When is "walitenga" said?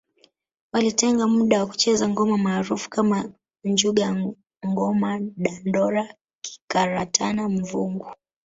0.73-1.27